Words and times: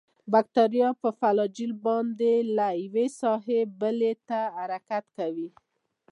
باکتریا 0.33 0.89
په 1.01 1.09
فلاجیل 1.19 1.71
باندې 1.85 2.33
له 2.57 2.67
یوې 2.83 3.07
ساحې 3.19 3.61
بلې 3.79 4.13
ته 4.27 4.39
حرکت 4.55 5.05
کوي. 5.17 5.49